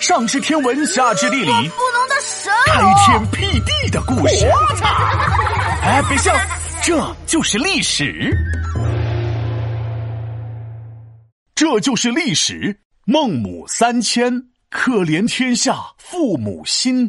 [0.00, 4.46] 上知天文，下知地理，不能的神开天辟地的故事。
[5.82, 6.34] 哎，别笑，
[6.82, 8.34] 这就是历史，
[11.54, 12.74] 这就是历史。
[13.04, 14.32] 孟母三迁，
[14.70, 17.06] 可怜天下父母心。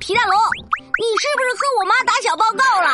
[0.00, 0.36] 皮蛋龙，
[0.98, 2.88] 你是不是和我妈打小报告了？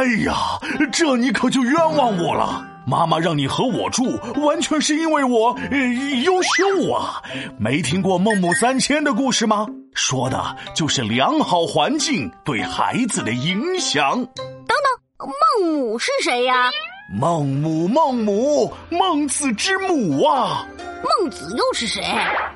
[0.00, 0.58] 哎呀，
[0.90, 2.64] 这你可就冤枉我了。
[2.88, 5.76] 妈妈让你和我住，完全是因为我呃
[6.22, 7.20] 优秀啊！
[7.58, 9.66] 没听过孟母三迁的故事吗？
[9.92, 14.24] 说的就是良好环境对孩子的影响。
[14.24, 15.28] 等等，
[15.58, 16.70] 孟母是谁呀？
[17.12, 20.64] 孟母，孟母，孟子之母啊！
[21.02, 22.04] 孟子又是谁？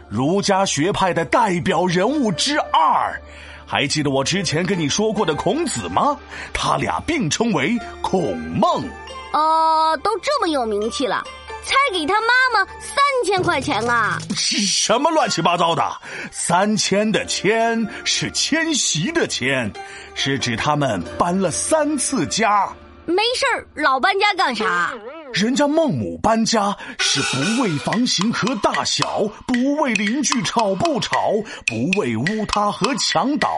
[0.09, 3.21] 儒家学派的代表人物之二。
[3.67, 6.17] 还记得我之前跟你说过的孔子吗？
[6.53, 8.85] 他俩并称为孔孟。
[9.33, 11.23] 哦，都这么有名气了，
[11.63, 14.19] 才给他妈妈三千块钱啊！
[14.35, 15.83] 是什么乱七八糟的？
[16.33, 19.73] 三千的千是迁徙的迁，
[20.15, 22.69] 是指他们搬了三次家。
[23.07, 24.93] 没事儿，老搬家干啥？
[25.33, 31.33] 人家孟母搬家是不为房型和大小，不为邻居吵不吵，
[31.67, 33.49] 不为屋塌和墙倒，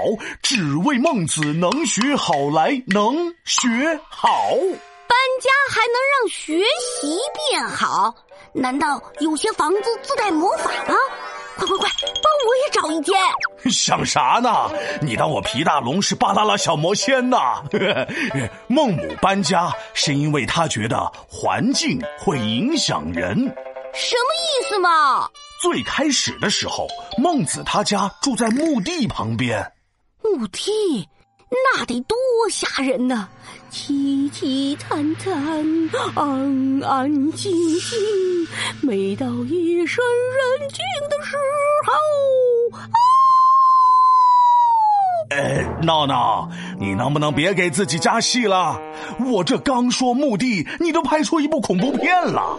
[0.43, 4.55] 只为孟子能学好来能学好。
[5.13, 7.19] 搬家还能让学习
[7.51, 8.15] 变好？
[8.55, 10.95] 难道有些房子自带魔法吗？
[11.55, 11.89] 快快快，
[12.23, 13.15] 帮我也找一间！
[13.71, 14.71] 想啥呢？
[15.03, 17.63] 你当我皮大龙是巴啦啦小魔仙呐？
[18.69, 23.37] 孟母搬家是因为他觉得环境会影响人，
[23.93, 25.29] 什么意思嘛？
[25.61, 29.73] 最开始的时候，孟子他家住在墓地旁边，
[30.23, 31.07] 墓地。
[31.53, 32.17] 那得多
[32.51, 33.29] 吓人呐！
[33.71, 35.35] 凄凄惨惨，
[36.15, 38.49] 安安静静，
[38.81, 40.79] 每到夜深人静
[41.11, 41.37] 的时
[41.87, 41.93] 候，
[42.93, 42.97] 啊！
[45.31, 48.81] 哎，闹闹，你能不能别给自己加戏了？
[49.21, 52.59] 我这刚说墓地，你都拍出一部恐怖片了。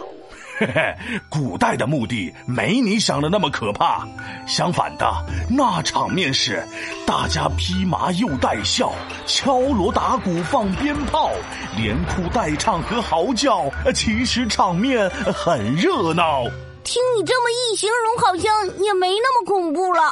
[0.56, 0.94] 嘿嘿，
[1.28, 4.06] 古代的墓地没你想的那么可怕，
[4.46, 5.12] 相反的，
[5.50, 6.64] 那场面是
[7.04, 8.92] 大家披麻又戴孝，
[9.26, 11.32] 敲锣打鼓放鞭炮，
[11.76, 16.44] 连哭带唱和嚎叫，其实场面很热闹。
[16.84, 20.02] 听你这么一形容，好像也没那么恐怖了。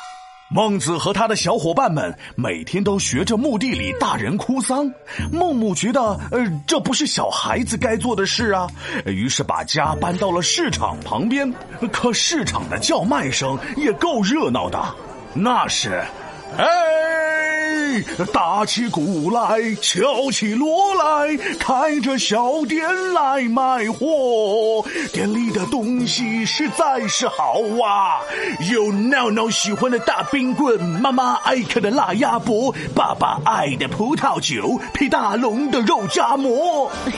[0.55, 4.93] 孟子和他的小伙伴们每天都学着墓地里大人哭丧，
[5.33, 8.69] 孟母觉得，呃，这不是小孩子该做的事啊，
[9.07, 11.51] 于是把家搬到了市场旁边。
[11.91, 14.79] 可市场的叫卖声也够热闹的，
[15.35, 16.05] 那是，
[16.59, 17.12] 哎。
[18.33, 22.83] 打起鼓来，敲起锣来，开着小店
[23.13, 24.85] 来卖货。
[25.13, 28.21] 店里的东西实在是好啊，
[28.73, 36.91] 有闹闹喜欢的大冰棍，妈妈爱看的辣鸭脖，爸爸爱的葡萄酒，皮大龙的肉夹馍。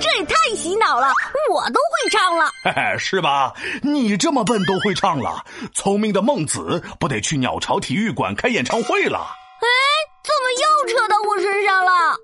[0.00, 1.08] 这也太洗脑了，
[1.52, 2.50] 我都会唱了，
[2.98, 3.52] 是吧？
[3.82, 5.44] 你这么笨都会唱了，
[5.74, 9.36] 聪明的孟子不得去鸟巢体育馆开演唱会了？
[10.80, 12.16] 又扯到我身上了？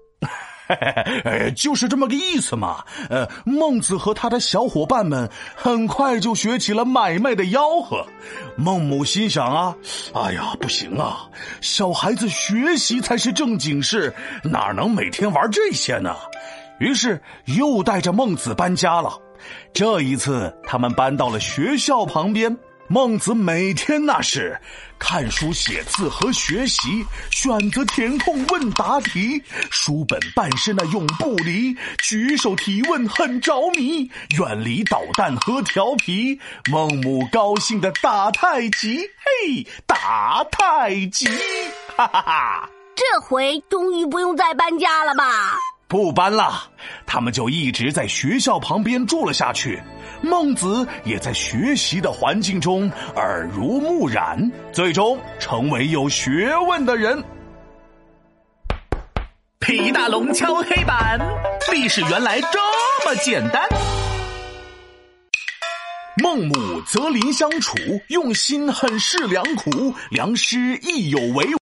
[1.25, 2.85] 哎，就是这么个意思嘛。
[3.09, 8.05] 呃，孟子和他的小伙伴们很快就学起了买卖的吆喝。
[8.57, 9.77] 孟母心想啊，
[10.13, 11.29] 哎呀，不行啊，
[11.61, 14.13] 小孩子学习才是正经事，
[14.43, 16.17] 哪能每天玩这些呢？
[16.81, 19.17] 于是又带着孟子搬家了。
[19.73, 22.57] 这一次，他们搬到了学校旁边。
[22.89, 24.59] 孟子每天那是
[24.99, 34.09] 看书写字和学习，选择填空问答题，书本半身那永不离，举手提问很着迷，
[34.39, 36.41] 远离捣蛋和调皮。
[36.71, 41.27] 孟母高兴的打太极，嘿，打太极，
[41.97, 42.71] 哈哈哈！
[42.95, 45.59] 这回终于不用再搬家了吧？
[45.89, 46.65] 不搬了，
[47.07, 49.81] 他们就一直在学校旁边住了下去。
[50.21, 57.23] 孟子也在学习的环境中耳濡目染，最终成为有学问的人。
[59.61, 61.21] 皮大龙敲黑板，
[61.73, 62.59] 历史原来这
[63.05, 63.63] 么简单。
[66.23, 67.77] 孟母择邻相处，
[68.09, 71.47] 用心很是良苦，良师亦有为。